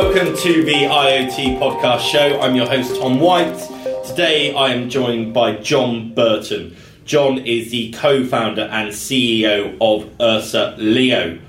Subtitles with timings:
[0.00, 2.40] welcome to the IoT podcast show.
[2.40, 3.58] I'm your host, Tom White.
[4.06, 6.76] Today I am joined by John Burton.
[7.04, 11.40] John is the co founder and CEO of Ursa Leo.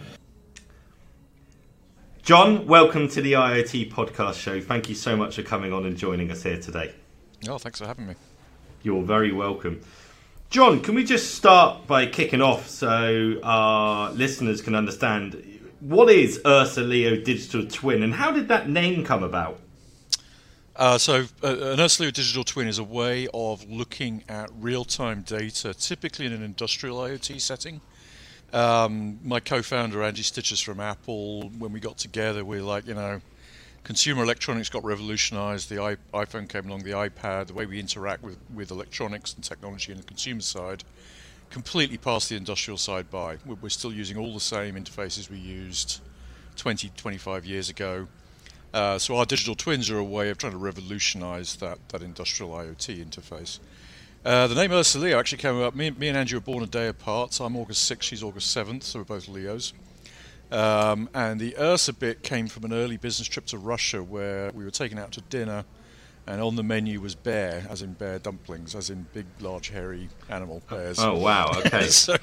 [2.23, 4.59] John, welcome to the IoT podcast show.
[4.59, 6.91] Thank you so much for coming on and joining us here today.
[7.47, 8.15] Oh, thanks for having me.
[8.81, 9.81] You're very welcome.
[10.49, 16.41] John, can we just start by kicking off so our listeners can understand what is
[16.45, 19.59] Ursa Leo Digital Twin and how did that name come about?
[20.75, 24.85] Uh, so, uh, an Ursa Leo digital twin is a way of looking at real
[24.85, 27.81] time data, typically in an industrial IoT setting.
[28.53, 32.87] Um, my co founder, Andy Stitches from Apple, when we got together, we were like,
[32.87, 33.19] you know,
[33.83, 38.37] consumer electronics got revolutionized, the iPhone came along, the iPad, the way we interact with,
[38.53, 40.85] with electronics and technology on the consumer side
[41.49, 43.37] completely passed the industrial side by.
[43.45, 46.01] We're still using all the same interfaces we used
[46.57, 48.07] 20, 25 years ago.
[48.73, 52.51] Uh, so our digital twins are a way of trying to revolutionize that, that industrial
[52.51, 53.59] IoT interface.
[54.23, 55.75] Uh, the name Ursa Leo actually came up.
[55.75, 57.33] Me, me, and Andrew were born a day apart.
[57.33, 59.73] So I'm August 6th, she's August 7th, so we're both Leos.
[60.51, 64.63] Um, and the Ursa bit came from an early business trip to Russia where we
[64.63, 65.63] were taken out to dinner
[66.27, 70.09] and on the menu was bear, as in bear dumplings, as in big, large, hairy
[70.29, 70.99] animal bears.
[70.99, 71.51] Oh wow!
[71.57, 71.83] Okay.
[71.87, 72.15] so,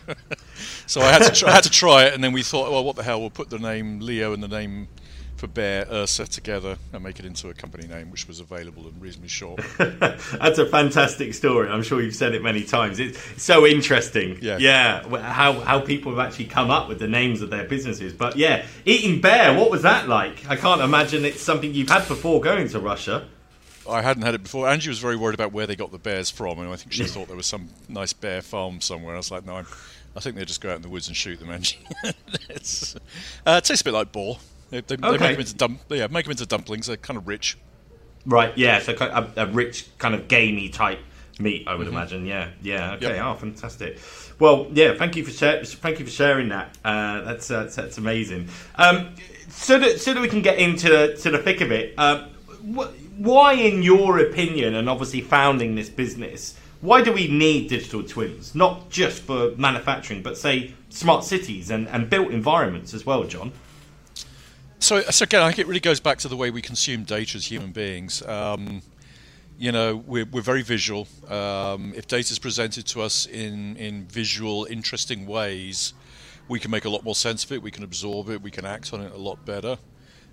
[0.87, 2.85] so I had to try, I had to try it, and then we thought, well,
[2.85, 3.21] what the hell?
[3.21, 4.89] We'll put the name Leo and the name
[5.37, 9.01] for bear Ursa together and make it into a company name, which was available and
[9.01, 9.61] reasonably short.
[9.79, 11.69] That's a fantastic story.
[11.69, 12.99] I'm sure you've said it many times.
[12.99, 14.39] It's so interesting.
[14.41, 14.59] Yeah.
[14.59, 15.21] Yeah.
[15.21, 18.13] How how people have actually come up with the names of their businesses.
[18.13, 19.55] But yeah, eating bear.
[19.55, 20.49] What was that like?
[20.49, 23.29] I can't imagine it's something you've had before going to Russia.
[23.89, 24.69] I hadn't had it before.
[24.69, 27.05] Angie was very worried about where they got the bears from, and I think she
[27.05, 29.15] thought there was some nice bear farm somewhere.
[29.15, 29.67] I was like, no, I'm,
[30.17, 31.79] i think they just go out in the woods and shoot them, Angie.
[32.05, 32.13] uh,
[32.51, 34.39] it tastes a bit like boar.
[34.71, 35.03] They, they, okay.
[35.03, 36.87] they, make them into dump, yeah, make them into dumplings.
[36.87, 37.57] They're kind of rich.
[38.25, 38.57] Right.
[38.59, 38.81] Yeah.
[38.81, 40.99] So a, a rich, kind of gamey type
[41.39, 41.97] meat, I would mm-hmm.
[41.97, 42.27] imagine.
[42.27, 42.51] Yeah.
[42.63, 42.95] Yeah.
[42.95, 43.15] Okay.
[43.15, 43.25] Yep.
[43.25, 43.99] Oh, fantastic.
[44.39, 44.95] Well, yeah.
[44.95, 46.77] Thank you for share, thank you for sharing that.
[46.85, 48.49] Uh, that's, uh, that's, amazing.
[48.75, 49.15] Um,
[49.49, 51.95] so that so that we can get into to the thick of it.
[51.99, 52.31] Um,
[52.63, 58.03] what, why, in your opinion, and obviously founding this business, why do we need digital
[58.03, 58.55] twins?
[58.55, 63.53] Not just for manufacturing, but say smart cities and, and built environments as well, John.
[64.79, 67.39] So, so again, I think it really goes back to the way we consume data
[67.39, 68.23] as human beings.
[68.23, 68.83] Um,
[69.59, 71.09] you know, we're, we're very visual.
[71.29, 75.95] Um, if data is presented to us in, in visual, interesting ways,
[76.49, 77.63] we can make a lot more sense of it.
[77.63, 78.43] We can absorb it.
[78.43, 79.79] We can act on it a lot better.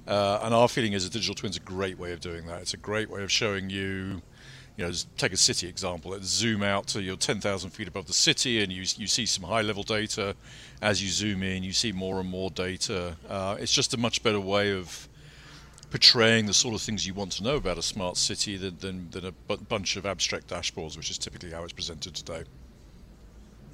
[0.08, 2.62] Uh, and our feeling is a digital twin is a great way of doing that.
[2.62, 4.22] It's a great way of showing you,
[4.76, 6.12] you know, take a city example.
[6.12, 9.46] Let's zoom out to your 10,000 feet above the city, and you you see some
[9.46, 10.36] high level data.
[10.82, 13.16] As you zoom in, you see more and more data.
[13.30, 15.08] Uh, it's just a much better way of
[15.90, 19.10] portraying the sort of things you want to know about a smart city than than,
[19.12, 22.44] than a b- bunch of abstract dashboards, which is typically how it's presented today.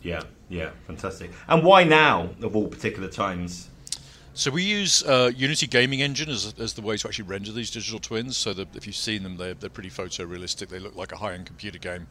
[0.01, 1.31] Yeah, yeah, fantastic.
[1.47, 3.69] And why now, of all particular times?
[4.34, 7.72] So we use uh, Unity Gaming Engine as, as the way to actually render these
[7.72, 8.38] digital twins.
[8.38, 10.69] So that if you've seen them, they're, they're pretty photorealistic.
[10.69, 12.07] They look like a high-end computer game.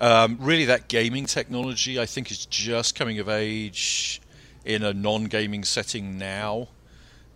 [0.00, 4.20] Um, really, that gaming technology, I think, is just coming of age
[4.64, 6.68] in a non-gaming setting now.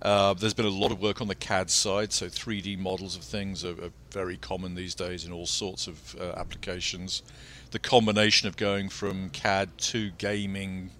[0.00, 3.22] Uh, there's been a lot of work on the CAD side, so 3D models of
[3.22, 7.22] things are, are very common these days in all sorts of uh, applications.
[7.70, 10.90] The combination of going from CAD to gaming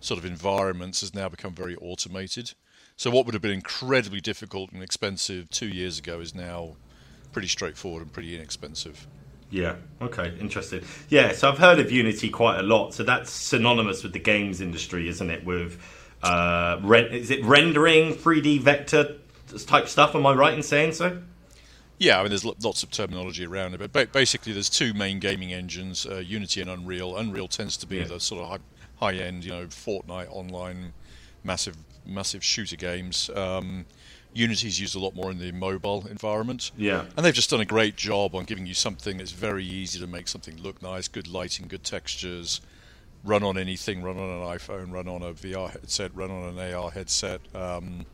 [0.00, 2.52] sort of environments has now become very automated.
[3.00, 6.76] So what would have been incredibly difficult and expensive two years ago is now
[7.32, 9.06] pretty straightforward and pretty inexpensive.
[9.48, 9.76] Yeah.
[10.02, 10.36] Okay.
[10.38, 10.82] Interesting.
[11.08, 11.32] Yeah.
[11.32, 12.92] So I've heard of Unity quite a lot.
[12.92, 15.46] So that's synonymous with the games industry, isn't it?
[15.46, 15.80] With
[16.22, 16.78] uh,
[17.10, 19.16] is it rendering, 3D vector
[19.66, 20.14] type stuff?
[20.14, 21.22] Am I right in saying so?
[21.96, 25.54] Yeah, I mean, there's lots of terminology around it, but basically, there's two main gaming
[25.54, 27.16] engines: uh, Unity and Unreal.
[27.16, 28.04] Unreal tends to be yeah.
[28.04, 28.58] the sort of high,
[28.96, 30.92] high-end, you know, Fortnite online,
[31.44, 33.30] massive massive shooter games.
[33.34, 33.86] Um,
[34.32, 36.70] Unity's used a lot more in the mobile environment.
[36.76, 37.06] Yeah.
[37.16, 40.06] And they've just done a great job on giving you something that's very easy to
[40.06, 42.60] make something look nice, good lighting, good textures,
[43.24, 46.74] run on anything, run on an iPhone, run on a VR headset, run on an
[46.74, 47.40] AR headset.
[47.54, 48.06] Um,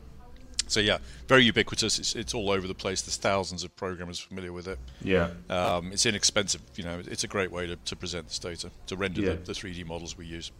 [0.67, 0.97] so yeah,
[1.27, 1.99] very ubiquitous.
[1.99, 3.01] It's, it's all over the place.
[3.03, 4.79] There's thousands of programmers familiar with it.
[5.01, 5.29] Yeah.
[5.49, 6.61] Um, it's inexpensive.
[6.75, 9.29] You know, it's a great way to, to present this data, to render yeah.
[9.33, 10.51] the, the 3D models we use.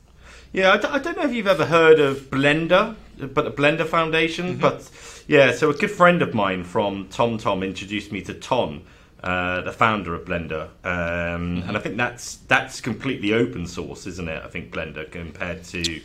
[0.53, 3.85] Yeah, I d- I don't know if you've ever heard of Blender, but the Blender
[3.85, 4.53] Foundation.
[4.53, 4.61] Mm-hmm.
[4.61, 4.89] But
[5.27, 8.83] yeah, so a good friend of mine from TomTom introduced me to Ton,
[9.23, 11.67] uh, the founder of Blender, um, mm-hmm.
[11.67, 14.43] and I think that's that's completely open source, isn't it?
[14.43, 16.01] I think Blender compared to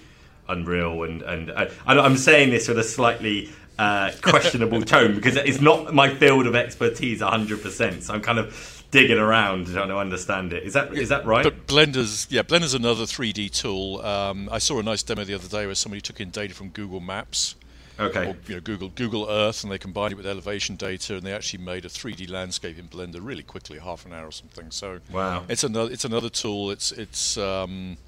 [0.48, 5.36] Unreal and and uh, I, am saying this with a slightly uh, questionable tone because
[5.36, 8.02] it's not my field of expertise 100%.
[8.02, 10.62] So I'm kind of digging around trying to understand it.
[10.62, 11.42] Is that is that right?
[11.42, 14.00] But Blender's yeah, Blender's another 3D tool.
[14.02, 16.68] Um, I saw a nice demo the other day where somebody took in data from
[16.68, 17.56] Google Maps.
[17.98, 18.30] Okay.
[18.30, 21.32] Or, you know, Google Google Earth, and they combined it with elevation data, and they
[21.32, 24.70] actually made a 3D landscape in Blender really quickly, half an hour or something.
[24.70, 26.70] So wow, it's another it's another tool.
[26.70, 27.98] It's it's um,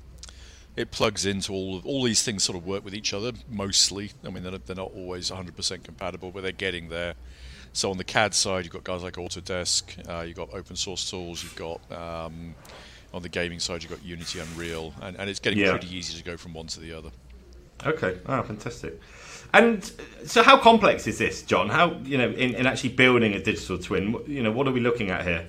[0.76, 4.12] it plugs into all of, all these things sort of work with each other mostly.
[4.24, 7.14] I mean, they're, they're not always 100% compatible, but they're getting there.
[7.74, 11.10] So on the CAD side, you've got guys like Autodesk, uh, you've got open source
[11.10, 12.54] tools, you've got um,
[13.12, 15.72] on the gaming side, you've got Unity, Unreal, and, and it's getting yeah.
[15.72, 17.10] pretty easy to go from one to the other.
[17.84, 19.00] Okay, oh, fantastic.
[19.52, 19.90] And
[20.24, 21.68] so, how complex is this, John?
[21.68, 24.16] How you know in, in actually building a digital twin?
[24.26, 25.46] You know, what are we looking at here?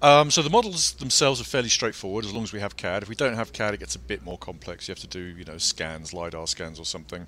[0.00, 3.04] Um, so the models themselves are fairly straightforward as long as we have CAD.
[3.04, 4.88] If we don't have CAD, it gets a bit more complex.
[4.88, 7.26] You have to do, you know, scans, lidar scans, or something.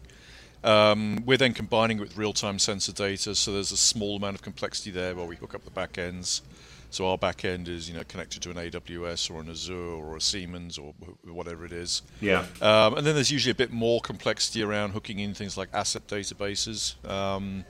[0.64, 4.42] Um, we're then combining it with real-time sensor data, so there's a small amount of
[4.42, 6.42] complexity there where we hook up the back ends.
[6.90, 10.16] So our back end is, you know, connected to an AWS or an Azure or
[10.16, 10.94] a Siemens or
[11.24, 12.02] whatever it is.
[12.20, 12.46] Yeah.
[12.62, 16.06] Um, and then there's usually a bit more complexity around hooking in things like asset
[16.06, 17.04] databases.
[17.08, 17.64] Um,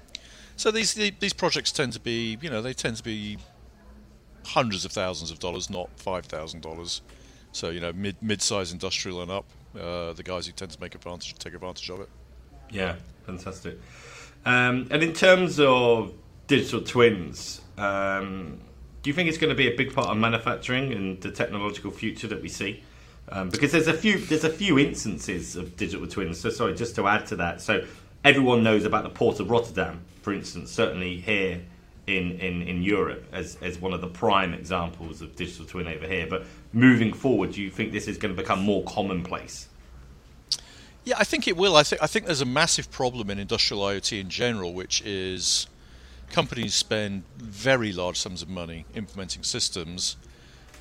[0.56, 3.38] so these these projects tend to be, you know, they tend to be
[4.44, 7.00] hundreds of thousands of dollars, not five thousand dollars.
[7.52, 10.94] So you know, mid mid-sized industrial and up, uh, the guys who tend to make
[10.94, 12.10] advantage, take advantage of it.
[12.74, 13.78] Yeah, fantastic.
[14.44, 16.12] Um, and in terms of
[16.48, 18.58] digital twins, um,
[19.02, 21.92] do you think it's going to be a big part of manufacturing and the technological
[21.92, 22.82] future that we see?
[23.28, 26.38] Um, because there's a few there's a few instances of digital twins.
[26.40, 27.62] So sorry, just to add to that.
[27.62, 27.86] So
[28.24, 30.70] everyone knows about the port of Rotterdam, for instance.
[30.70, 31.62] Certainly here
[32.06, 36.06] in, in, in Europe as, as one of the prime examples of digital twin over
[36.06, 36.26] here.
[36.28, 39.68] But moving forward, do you think this is going to become more commonplace?
[41.04, 41.76] Yeah, I think it will.
[41.76, 45.66] I think I think there's a massive problem in industrial IoT in general, which is
[46.32, 50.16] companies spend very large sums of money implementing systems,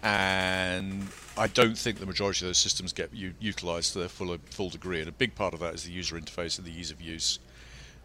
[0.01, 4.37] and I don't think the majority of those systems get u- utilized to their full
[4.49, 5.01] full degree.
[5.01, 7.39] And a big part of that is the user interface and the ease of use.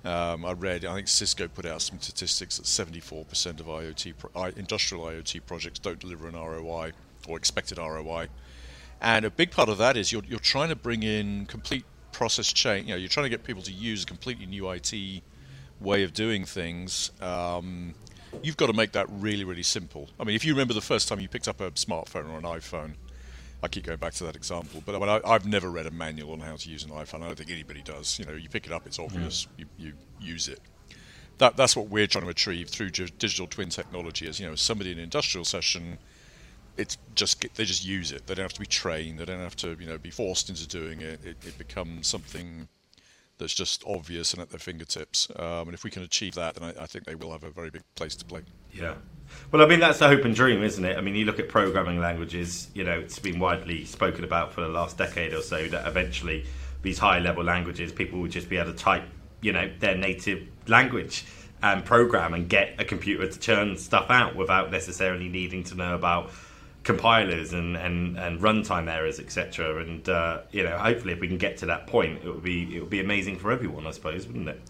[0.04, 4.44] Um, I read, I think Cisco put out some statistics that 74% of IoT pro-
[4.56, 6.92] industrial IoT projects don't deliver an ROI
[7.26, 8.28] or expected ROI,
[9.00, 11.84] and a big part of that is you're you're trying to bring in complete
[12.18, 12.86] process change.
[12.86, 14.92] You know, you're trying to get people to use a completely new IT
[15.80, 17.12] way of doing things.
[17.20, 17.94] Um,
[18.42, 20.10] you've got to make that really really simple.
[20.20, 22.44] I mean, if you remember the first time you picked up a smartphone or an
[22.44, 22.94] iPhone
[23.62, 25.90] I keep going back to that example, but I mean, I, have never read a
[25.90, 27.22] manual on how to use an iPhone.
[27.22, 28.18] I don't think anybody does.
[28.18, 29.48] You know, you pick it up, it's obvious, mm.
[29.58, 30.60] you, you use it.
[31.38, 34.28] That, that's what we're trying to achieve through digital twin technology.
[34.28, 35.98] Is you know, somebody in an industrial session,
[36.78, 38.26] it's just they just use it.
[38.26, 39.18] They don't have to be trained.
[39.18, 41.20] They don't have to you know be forced into doing it.
[41.24, 42.68] It, it becomes something
[43.36, 45.28] that's just obvious and at their fingertips.
[45.36, 47.50] Um, and if we can achieve that, then I, I think they will have a
[47.50, 48.42] very big place to play.
[48.72, 48.94] Yeah.
[49.52, 50.96] Well, I mean, that's the hope and dream, isn't it?
[50.96, 54.62] I mean, you look at programming languages, you know, it's been widely spoken about for
[54.62, 56.46] the last decade or so that eventually
[56.82, 59.04] these high level languages, people will just be able to type,
[59.40, 61.24] you know, their native language
[61.62, 65.94] and program and get a computer to churn stuff out without necessarily needing to know
[65.94, 66.30] about
[66.84, 69.82] compilers and, and, and runtime errors, etc.
[69.82, 72.76] And, uh, you know, hopefully if we can get to that point, it would be,
[72.76, 74.60] it would be amazing for everyone, I suppose, wouldn't it?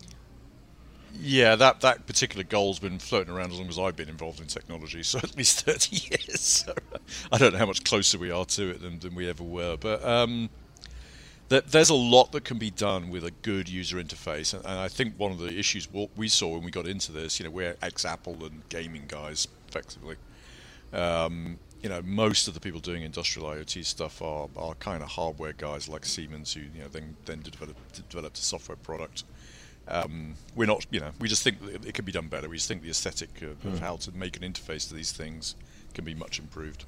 [1.21, 4.47] Yeah, that, that particular goal's been floating around as long as I've been involved in
[4.47, 6.67] technology, so at least 30 years.
[7.33, 9.77] I don't know how much closer we are to it than, than we ever were.
[9.77, 10.50] But um,
[11.49, 14.55] there's a lot that can be done with a good user interface.
[14.55, 17.41] And, and I think one of the issues we saw when we got into this,
[17.41, 20.17] you know, we're ex Apple and gaming guys, effectively.
[20.93, 25.11] Um, you know, most of the people doing industrial IoT stuff are, are kind of
[25.11, 29.25] hardware guys like Siemens, who you know then then developed developed a software product.
[29.91, 32.49] Um, we're not, you know, we just think it can be done better.
[32.49, 33.73] We just think the aesthetic of, mm.
[33.73, 35.55] of, how to make an interface to these things
[35.95, 36.85] can be much improved.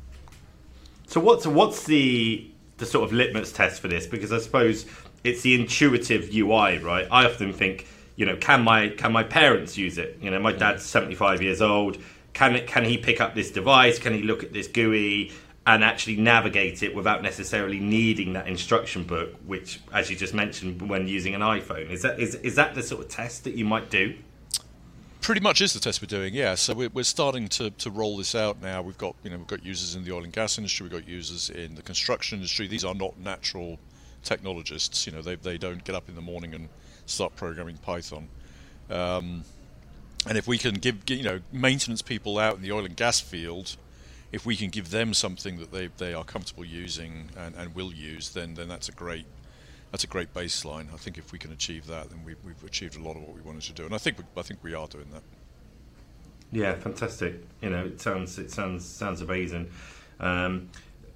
[1.06, 4.06] So what's what's the the sort of litmus test for this?
[4.06, 4.86] Because I suppose
[5.24, 7.06] it's the intuitive UI, right?
[7.10, 10.18] I often think, you know, can my can my parents use it?
[10.20, 11.96] You know, my dad's seventy five years old.
[12.32, 13.98] Can can he pick up this device?
[13.98, 15.32] Can he look at this GUI?
[15.66, 20.88] and actually navigate it without necessarily needing that instruction book, which, as you just mentioned,
[20.88, 23.64] when using an iPhone, is that is is that the sort of test that you
[23.64, 24.14] might do?
[25.20, 26.54] Pretty much is the test we're doing, yeah.
[26.54, 28.80] So we're, we're starting to, to roll this out now.
[28.80, 31.06] We've got you know we've got users in the oil and gas industry, we've got
[31.06, 32.66] users in the construction industry.
[32.66, 33.78] These are not natural
[34.24, 35.06] technologists.
[35.06, 36.68] You know they they don't get up in the morning and
[37.04, 38.28] start programming Python.
[38.88, 39.44] Um,
[40.26, 43.20] and if we can give you know maintenance people out in the oil and gas
[43.20, 43.76] field
[44.32, 47.92] if we can give them something that they, they are comfortable using and, and will
[47.92, 49.26] use, then then that's a great
[49.90, 50.92] that's a great baseline.
[50.92, 53.34] I think if we can achieve that, then we've, we've achieved a lot of what
[53.34, 55.22] we wanted to do, and I think we, I think we are doing that.
[56.52, 57.42] Yeah, fantastic.
[57.60, 59.70] You know, it sounds it sounds sounds amazing.
[60.20, 60.68] Um,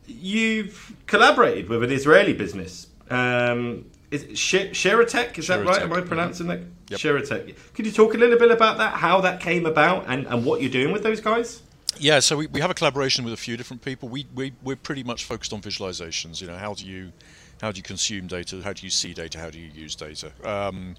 [0.07, 2.89] you've collaborated with an Israeli business.
[3.11, 5.37] Um, is it Sh- Shiratech?
[5.39, 5.83] Is that right?
[5.83, 6.61] Am I pronouncing that?
[6.89, 7.01] Yep.
[7.01, 7.57] Shiratech.
[7.75, 8.95] Could you talk a little bit about that?
[8.95, 11.63] How that came about, and, and what you're doing with those guys?
[11.99, 14.09] Yeah, so we, we have a collaboration with a few different people.
[14.09, 16.41] We, we we're pretty much focused on visualizations.
[16.41, 17.13] You know, how do you
[17.61, 18.61] how do you consume data?
[18.63, 19.39] How do you see data?
[19.39, 20.33] How do you use data?
[20.45, 20.97] Um,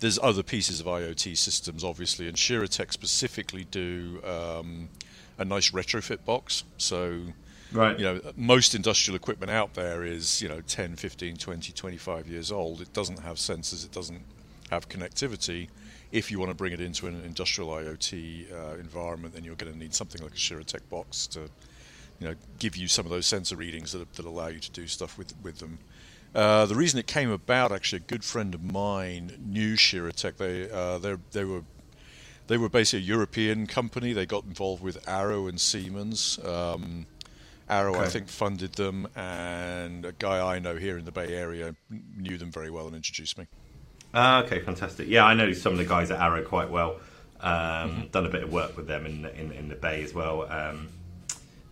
[0.00, 4.88] there's other pieces of IoT systems, obviously, and Shiratech specifically do um,
[5.38, 6.64] a nice retrofit box.
[6.78, 7.20] So,
[7.72, 7.98] right.
[7.98, 12.52] you know, most industrial equipment out there is, you know, 10, 15, 20, 25 years
[12.52, 12.80] old.
[12.80, 13.84] It doesn't have sensors.
[13.84, 14.22] It doesn't
[14.70, 15.68] have connectivity.
[16.12, 19.72] If you want to bring it into an industrial IoT uh, environment, then you're going
[19.72, 21.40] to need something like a Shiratech box to,
[22.18, 24.86] you know, give you some of those sensor readings that, that allow you to do
[24.86, 25.78] stuff with with them.
[26.34, 30.36] Uh, the reason it came about, actually, a good friend of mine knew Shiratech.
[30.36, 31.62] They uh, they they were
[32.46, 34.12] they were basically a European company.
[34.12, 36.38] They got involved with Arrow and Siemens.
[36.44, 37.06] Um,
[37.70, 38.04] Arrow, okay.
[38.04, 41.74] I think, funded them, and a guy I know here in the Bay Area
[42.16, 43.46] knew them very well and introduced me.
[44.12, 45.08] Ah, okay, fantastic.
[45.08, 47.00] Yeah, I know some of the guys at Arrow quite well.
[47.40, 48.06] Um, mm-hmm.
[48.08, 50.50] Done a bit of work with them in in, in the Bay as well.
[50.50, 50.88] Um,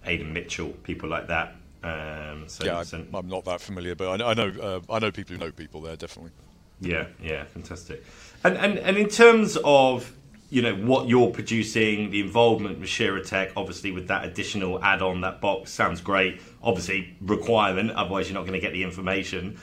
[0.04, 1.56] Aidan Mitchell, people like that.
[1.82, 5.10] Um, so, yeah, so, I'm not that familiar, but I, I know uh, I know
[5.10, 6.32] people who know people there definitely.
[6.80, 8.04] Yeah, yeah, fantastic.
[8.44, 10.12] And and and in terms of
[10.50, 15.40] you know what you're producing, the involvement with Shiratech, obviously with that additional add-on, that
[15.40, 16.40] box sounds great.
[16.62, 19.58] Obviously requirement, otherwise you're not going to get the information.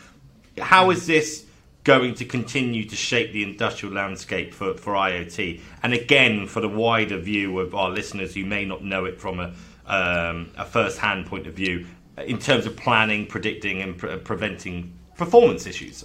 [0.60, 1.46] How is this
[1.84, 5.60] going to continue to shape the industrial landscape for, for IoT?
[5.84, 9.40] And again, for the wider view of our listeners who may not know it from
[9.40, 9.54] a
[9.88, 11.86] um, a first-hand point of view,
[12.18, 16.04] in terms of planning, predicting, and pre- preventing performance issues?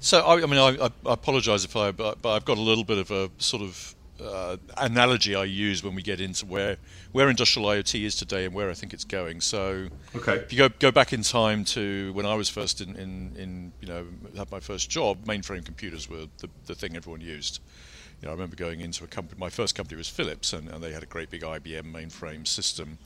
[0.00, 2.84] So, I, I mean, I, I apologise if I, but, but, I've got a little
[2.84, 6.76] bit of a sort of uh, analogy I use when we get into where
[7.12, 9.40] where industrial IoT is today and where I think it's going.
[9.40, 10.34] So, okay.
[10.36, 13.72] if you go go back in time to when I was first in, in, in
[13.80, 17.60] you know had my first job, mainframe computers were the, the thing everyone used.
[18.20, 19.38] You know, I remember going into a company.
[19.38, 22.98] My first company was Philips, and, and they had a great big IBM mainframe system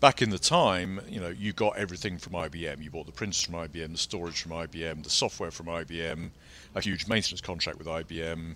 [0.00, 2.82] back in the time, you know, you got everything from IBM.
[2.82, 6.30] You bought the printers from IBM, the storage from IBM, the software from IBM,
[6.74, 8.54] a huge maintenance contract with IBM.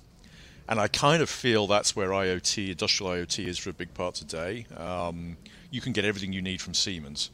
[0.68, 4.14] And I kind of feel that's where IoT, industrial IoT, is for a big part
[4.14, 4.66] today.
[4.76, 5.36] Um,
[5.70, 7.30] you can get everything you need from Siemens.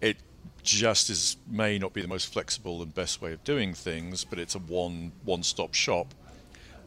[0.00, 0.16] It
[0.62, 4.38] just is may not be the most flexible and best way of doing things, but
[4.38, 6.14] it's a one one stop shop.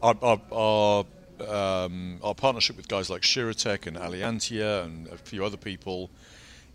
[0.01, 1.05] Our, our, our
[1.50, 6.10] um, our partnership with guys like Shiratech and Aliantia and a few other people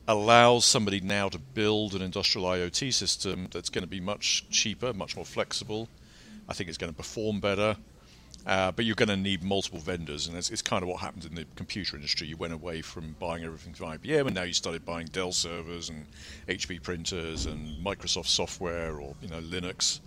[0.08, 4.92] allows somebody now to build an industrial IoT system that's going to be much cheaper,
[4.92, 5.88] much more flexible.
[6.48, 7.76] I think it's going to perform better.
[8.46, 11.24] Uh, but you're going to need multiple vendors, and it's, it's, kind of what happened
[11.24, 12.28] in the computer industry.
[12.28, 15.88] You went away from buying everything from IBM, and now you started buying Dell servers
[15.88, 16.06] and
[16.48, 19.98] HP printers and Microsoft software or you know Linux.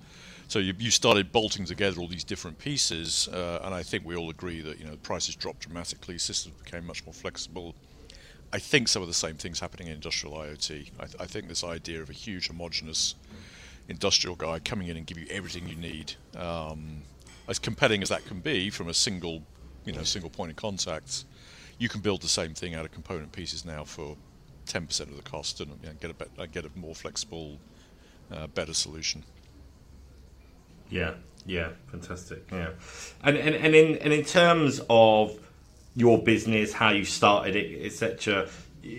[0.49, 4.15] So you, you started bolting together all these different pieces, uh, and I think we
[4.15, 7.75] all agree that you know prices dropped dramatically, systems became much more flexible.
[8.51, 10.89] I think some of the same things happening in industrial IoT.
[10.99, 13.13] I, th- I think this idea of a huge homogenous
[13.89, 17.03] industrial guy coming in and give you everything you need, um,
[17.47, 19.43] as compelling as that can be from a single,
[19.85, 21.25] you know, single point of contact,
[21.77, 24.17] you can build the same thing out of component pieces now for
[24.65, 27.59] 10% of the cost and get a bet- get a more flexible,
[28.31, 29.23] uh, better solution.
[30.89, 31.13] Yeah,
[31.45, 32.43] yeah, fantastic.
[32.51, 32.69] Yeah,
[33.23, 35.37] and and, and in and in terms of
[35.95, 38.47] your business, how you started it, etc.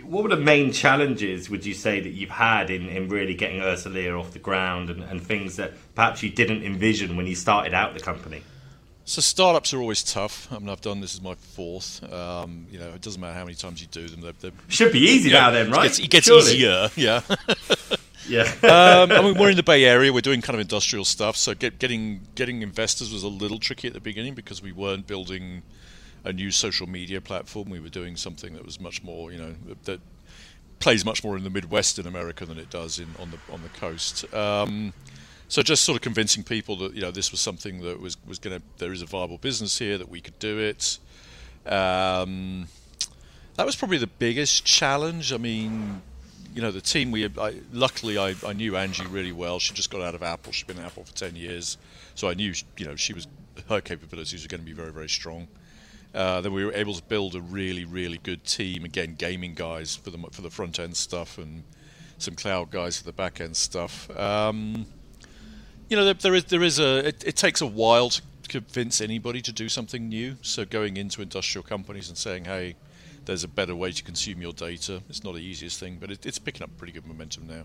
[0.04, 3.60] What were the main challenges, would you say, that you've had in, in really getting
[3.60, 7.72] UrsaLeo off the ground and, and things that perhaps you didn't envision when you started
[7.72, 8.42] out the company?
[9.06, 10.52] So startups are always tough.
[10.52, 12.00] I mean, I've done this as my fourth.
[12.12, 14.20] Um, you know, it doesn't matter how many times you do them.
[14.20, 15.86] They're, they're, Should be easy now, then, right?
[15.86, 16.90] It gets, it gets easier.
[16.94, 17.22] Yeah.
[18.30, 18.42] Yeah.
[18.62, 20.12] um, I mean, we're in the Bay Area.
[20.12, 21.36] We're doing kind of industrial stuff.
[21.36, 25.06] So get, getting getting investors was a little tricky at the beginning because we weren't
[25.06, 25.62] building
[26.24, 27.70] a new social media platform.
[27.70, 30.00] We were doing something that was much more, you know, that
[30.78, 33.62] plays much more in the Midwest in America than it does in on the on
[33.62, 34.32] the coast.
[34.34, 34.92] Um,
[35.48, 38.38] so just sort of convincing people that you know this was something that was was
[38.38, 40.98] going to there is a viable business here that we could do it.
[41.66, 42.68] Um,
[43.56, 45.32] that was probably the biggest challenge.
[45.32, 46.00] I mean,
[46.54, 49.58] you know, the team we I, luckily I, I knew Angie really well.
[49.58, 50.52] She just got out of Apple.
[50.52, 51.78] She'd been at Apple for ten years,
[52.14, 53.26] so I knew you know she was
[53.68, 55.48] her capabilities were going to be very very strong.
[56.12, 58.84] Uh, then we were able to build a really really good team.
[58.84, 61.62] Again, gaming guys for the for the front end stuff and
[62.18, 64.10] some cloud guys for the back end stuff.
[64.18, 64.86] Um,
[65.88, 67.08] You know, there, there is there is a.
[67.08, 70.36] It, it, takes a while to convince anybody to do something new.
[70.40, 72.76] So going into industrial companies and saying, "Hey,
[73.24, 76.26] there's a better way to consume your data," it's not the easiest thing, but it,
[76.26, 77.64] it's picking up pretty good momentum now.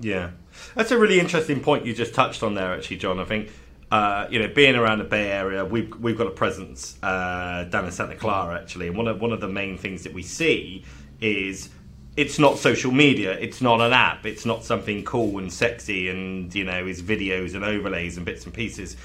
[0.00, 0.30] Yeah,
[0.74, 3.20] that's a really interesting point you just touched on there, actually, John.
[3.20, 3.50] I think
[3.94, 7.84] uh, you know, being around the Bay Area, we've we've got a presence uh, down
[7.84, 10.84] in Santa Clara actually, and one of one of the main things that we see
[11.20, 11.70] is
[12.16, 16.52] it's not social media, it's not an app, it's not something cool and sexy, and
[16.54, 18.96] you know, is videos and overlays and bits and pieces.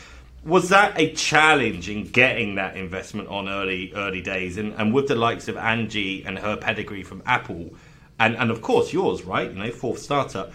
[0.44, 5.08] Was that a challenge in getting that investment on early early days, and, and with
[5.08, 7.72] the likes of Angie and her pedigree from Apple,
[8.20, 9.52] and and of course yours, right?
[9.52, 10.54] You know, fourth startup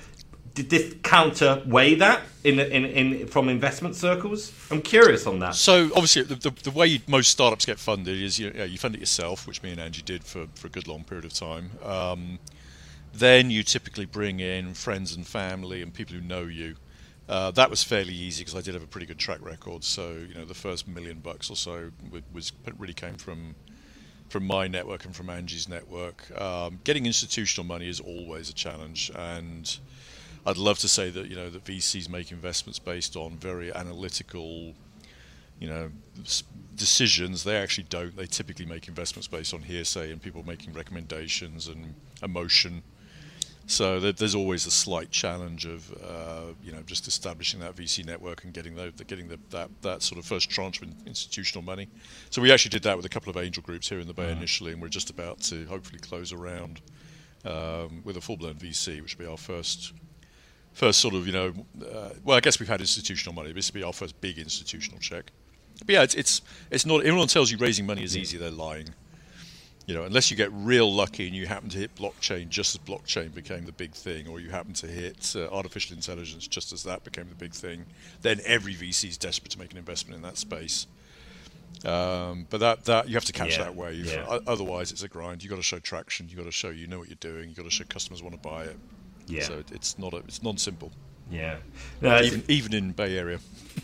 [0.54, 4.52] did this counter weigh that in, in, in from investment circles?
[4.70, 5.56] I'm curious on that.
[5.56, 9.00] So obviously, the, the, the way most startups get funded is you, you, fund it
[9.00, 11.72] yourself, which me and Angie did for, for a good long period of time.
[11.82, 12.38] Um,
[13.12, 16.76] then you typically bring in friends and family and people who know you.
[17.28, 19.82] Uh, that was fairly easy because I did have a pretty good track record.
[19.84, 21.90] So you know, the first million bucks or so
[22.32, 23.54] was really came from
[24.28, 26.30] from my network and from Angie's network.
[26.40, 29.78] Um, getting institutional money is always a challenge, and
[30.46, 34.74] I'd love to say that you know that VCs make investments based on very analytical,
[35.58, 35.90] you know,
[36.74, 37.44] decisions.
[37.44, 38.14] They actually don't.
[38.16, 42.82] They typically make investments based on hearsay and people making recommendations and emotion.
[43.66, 48.44] So there's always a slight challenge of uh, you know just establishing that VC network
[48.44, 51.88] and getting the, getting the, that that sort of first tranche of institutional money.
[52.30, 54.30] So we actually did that with a couple of angel groups here in the Bay
[54.32, 56.82] initially, and we're just about to hopefully close around
[57.44, 59.92] um, with a full blown VC, which will be our first
[60.74, 61.54] first sort of, you know,
[61.92, 63.48] uh, well, I guess we've had institutional money.
[63.50, 65.30] but This will be our first big institutional check.
[65.86, 67.04] But yeah, it's it's, it's not.
[67.04, 68.36] Everyone tells you raising money is easy.
[68.38, 68.88] They're lying.
[69.86, 72.80] You know, unless you get real lucky and you happen to hit blockchain just as
[72.80, 76.84] blockchain became the big thing, or you happen to hit uh, artificial intelligence just as
[76.84, 77.84] that became the big thing,
[78.22, 80.86] then every VC is desperate to make an investment in that space.
[81.84, 84.06] Um, but that, that you have to catch yeah, that wave.
[84.06, 84.38] Yeah.
[84.46, 85.42] Otherwise, it's a grind.
[85.42, 86.28] You have got to show traction.
[86.28, 87.42] You have got to show you know what you're doing.
[87.42, 88.76] You have got to show customers want to buy it.
[89.26, 89.42] Yeah.
[89.42, 90.92] So it's not a, it's non-simple.
[91.30, 91.56] Yeah.
[92.00, 93.38] No, even even in Bay Area.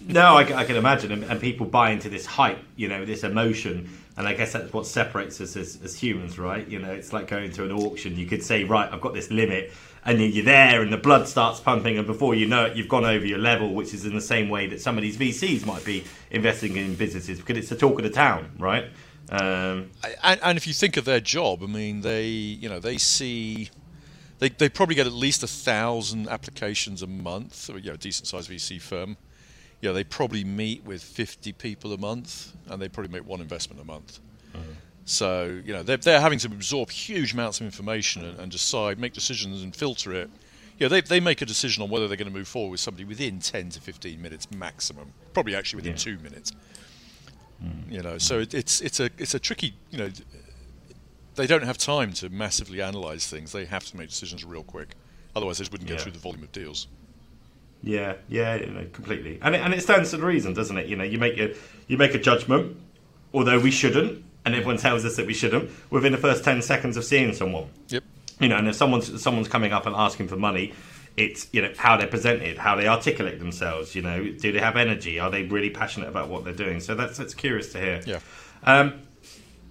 [0.07, 3.25] no, I, I, can imagine, and, and, people buy into this hype, you know, this
[3.25, 6.69] emotion, and I guess that's what separates us as, as, humans, right?
[6.69, 8.17] You know, it's like going to an auction.
[8.17, 9.73] You could say, right, I've got this limit,
[10.05, 12.89] and then you're there, and the blood starts pumping, and before you know it, you've
[12.89, 15.65] gone over your level, which is in the same way that some of these VCs
[15.65, 18.91] might be investing in businesses because it's the talk of the town, right?
[19.31, 19.91] Um,
[20.23, 23.71] and, and if you think of their job, I mean, they, you know, they see
[24.39, 27.71] they, they probably get at least a thousand applications a month.
[27.71, 29.17] You know, a decent sized VC firm.
[29.81, 33.41] You know, they probably meet with 50 people a month, and they probably make one
[33.41, 34.21] investment a month.
[34.53, 34.73] Mm-hmm.
[35.05, 38.99] So you know, they're, they're having to absorb huge amounts of information and, and decide,
[38.99, 40.31] make decisions, and filter it.
[40.79, 42.81] You know, they, they make a decision on whether they're going to move forward with
[42.81, 45.99] somebody within 10 to 15 minutes maximum, probably actually within yeah.
[45.99, 46.53] two minutes.
[47.63, 47.93] Mm.
[47.93, 50.09] You know, so it, it's it's a it's a tricky you know
[51.35, 53.53] they don't have time to massively analyze things.
[53.53, 54.95] They have to make decisions real quick.
[55.37, 56.03] Otherwise, they just wouldn't get yeah.
[56.05, 56.89] through the volume of deals.
[57.83, 59.39] Yeah, yeah, you know, completely.
[59.43, 60.87] And it, and it stands to the reason, doesn't it?
[60.87, 61.55] You know, you make a
[61.89, 62.77] you make a judgment,
[63.33, 66.97] although we shouldn't, and everyone tells us that we shouldn't, within the first ten seconds
[66.97, 67.69] of seeing someone.
[67.89, 68.05] Yep.
[68.39, 70.75] You know, and if someone's someone's coming up and asking for money,
[71.17, 73.95] it's you know how they're presented, how they articulate themselves.
[73.95, 75.19] You know, do they have energy?
[75.19, 76.81] Are they really passionate about what they're doing?
[76.81, 78.03] So that's that's curious to hear.
[78.07, 78.21] Yeah.
[78.65, 79.01] Um,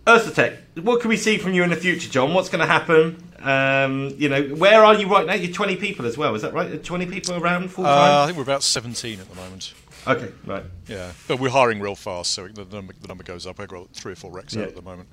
[0.06, 2.34] Urstatech, what can we see from you in the future, John?
[2.34, 3.24] What's going to happen?
[3.40, 5.34] Um, you know, where are you right now?
[5.34, 6.84] You're 20 people as well, is that right?
[6.84, 8.12] 20 people around full time?
[8.12, 9.74] Uh, I think we're about 17 at the moment.
[10.08, 10.64] Okay, right.
[10.88, 13.60] Yeah, but we're hiring real fast, so the number, the number goes up.
[13.60, 14.64] I've got three or four recs yeah.
[14.64, 15.10] out at the moment.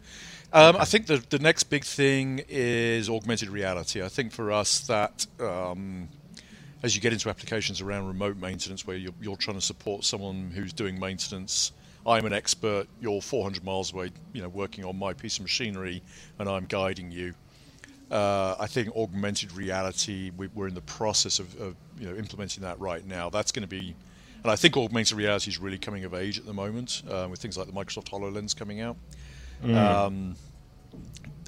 [0.52, 0.78] Um, okay.
[0.78, 4.02] I think the, the next big thing is augmented reality.
[4.02, 6.08] I think for us that um,
[6.82, 10.52] as you get into applications around remote maintenance where you're, you're trying to support someone
[10.54, 11.72] who's doing maintenance–
[12.06, 16.02] I'm an expert, you're 400 miles away, you know, working on my piece of machinery,
[16.38, 17.34] and I'm guiding you.
[18.10, 22.62] Uh, I think augmented reality, we, are in the process of, of, you know, implementing
[22.62, 23.28] that right now.
[23.28, 23.96] That's going to be,
[24.42, 27.40] and I think augmented reality is really coming of age at the moment uh, with
[27.40, 28.96] things like the Microsoft HoloLens coming out.
[29.64, 29.74] Mm.
[29.74, 30.36] Um,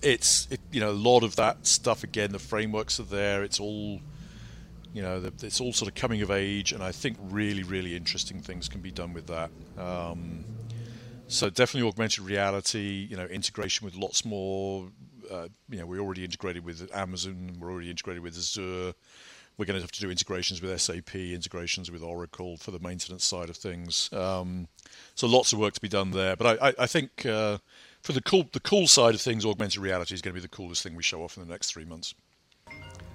[0.02, 3.60] it's, it, you know, a lot of that stuff, again, the frameworks are there, it's
[3.60, 4.00] all
[4.92, 8.40] you know, it's all sort of coming of age, and I think really, really interesting
[8.40, 9.50] things can be done with that.
[9.78, 10.44] Um,
[11.28, 14.88] so definitely augmented reality, you know, integration with lots more.
[15.30, 18.94] Uh, you know, we're already integrated with Amazon, we're already integrated with Azure.
[19.58, 23.24] We're going to have to do integrations with SAP, integrations with Oracle for the maintenance
[23.24, 24.08] side of things.
[24.12, 24.68] Um,
[25.16, 26.36] so lots of work to be done there.
[26.36, 27.58] But I, I, I think uh,
[28.00, 30.48] for the cool, the cool side of things, augmented reality is going to be the
[30.48, 32.14] coolest thing we show off in the next three months.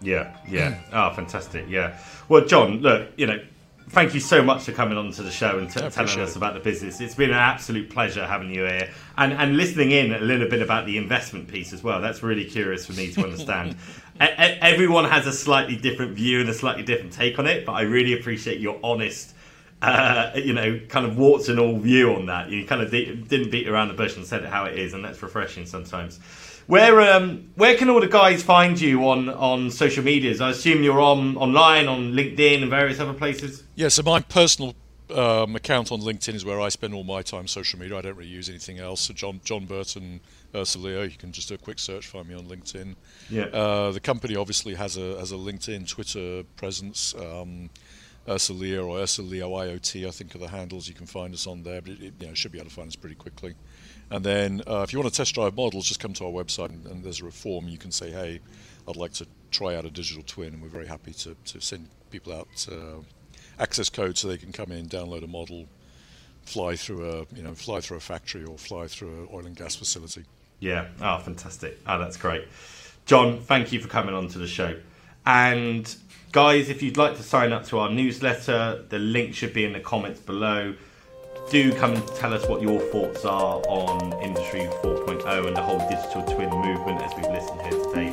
[0.04, 0.80] Yeah, yeah.
[0.92, 1.66] oh, fantastic.
[1.70, 1.98] Yeah.
[2.30, 3.40] Well, John, look, you know,
[3.90, 6.54] thank you so much for coming on to the show and t- telling us about
[6.56, 7.00] the business.
[7.00, 10.62] It's been an absolute pleasure having you here and, and listening in a little bit
[10.62, 12.02] about the investment piece as well.
[12.02, 13.72] That's really curious for me to understand.
[14.22, 14.28] e- e-
[14.62, 17.82] everyone has a slightly different view and a slightly different take on it, but I
[17.82, 19.36] really appreciate your honest.
[19.84, 22.50] Uh, you know, kind of warts and all view on that.
[22.50, 24.94] You kind of di- didn't beat around the bush and said it how it is,
[24.94, 26.20] and that's refreshing sometimes.
[26.68, 30.40] Where um, where can all the guys find you on, on social medias?
[30.40, 33.64] I assume you're on online on LinkedIn and various other places.
[33.76, 34.74] Yeah, so my personal
[35.14, 37.98] um, account on LinkedIn is where I spend all my time social media.
[37.98, 39.02] I don't really use anything else.
[39.02, 40.22] So John John Burton
[40.54, 42.96] UrsaLeo, you can just do a quick search, find me on LinkedIn.
[43.30, 43.48] Yeah.
[43.48, 47.14] Uh, the company obviously has a has a LinkedIn, Twitter presence.
[47.16, 47.70] Um,
[48.28, 51.82] UrsaLeo or UrsaLeo IoT, I think are the handles you can find us on there.
[51.82, 53.56] But it, it, you know, should be able to find us pretty quickly.
[54.10, 56.70] And then uh, if you want to test drive models, just come to our website
[56.70, 57.68] and, and there's a form.
[57.68, 58.40] You can say, hey,
[58.88, 61.90] I'd like to try out a digital twin, and we're very happy to, to send
[62.12, 63.02] people out uh,
[63.60, 65.68] access code so they can come in, download a model,
[66.44, 69.56] fly through a you know fly through a factory or fly through an oil and
[69.56, 70.26] gas facility.
[70.60, 70.88] Yeah.
[71.02, 71.80] Oh, fantastic.
[71.88, 72.48] Oh, that's great.
[73.06, 74.78] John, thank you for coming on to the show.
[75.26, 75.94] And
[76.32, 79.74] guys, if you'd like to sign up to our newsletter, the link should be in
[79.74, 80.76] the comments below.
[81.50, 85.80] Do come and tell us what your thoughts are on Industry 4.0 and the whole
[85.90, 88.04] digital twin movement as we've listened here today